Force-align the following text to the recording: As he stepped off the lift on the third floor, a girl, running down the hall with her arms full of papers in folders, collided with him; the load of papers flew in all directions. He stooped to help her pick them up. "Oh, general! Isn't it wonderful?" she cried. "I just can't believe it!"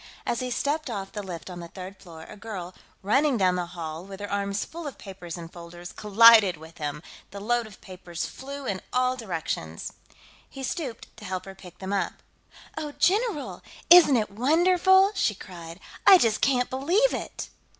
As 0.25 0.39
he 0.39 0.49
stepped 0.49 0.89
off 0.89 1.11
the 1.11 1.21
lift 1.21 1.47
on 1.47 1.59
the 1.59 1.67
third 1.67 1.95
floor, 2.01 2.23
a 2.23 2.35
girl, 2.35 2.73
running 3.03 3.37
down 3.37 3.53
the 3.53 3.67
hall 3.67 4.03
with 4.03 4.19
her 4.19 4.31
arms 4.31 4.65
full 4.65 4.87
of 4.87 4.97
papers 4.97 5.37
in 5.37 5.47
folders, 5.47 5.91
collided 5.91 6.57
with 6.57 6.79
him; 6.79 7.03
the 7.29 7.39
load 7.39 7.67
of 7.67 7.79
papers 7.81 8.25
flew 8.25 8.65
in 8.65 8.81
all 8.91 9.15
directions. 9.15 9.93
He 10.49 10.63
stooped 10.63 11.15
to 11.17 11.23
help 11.25 11.45
her 11.45 11.53
pick 11.53 11.77
them 11.77 11.93
up. 11.93 12.13
"Oh, 12.75 12.93
general! 12.93 13.61
Isn't 13.91 14.17
it 14.17 14.31
wonderful?" 14.31 15.11
she 15.13 15.35
cried. 15.35 15.79
"I 16.07 16.17
just 16.17 16.41
can't 16.41 16.71
believe 16.71 17.13
it!" 17.13 17.49